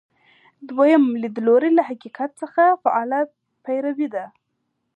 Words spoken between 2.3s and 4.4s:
څخه فعاله پیروي ده.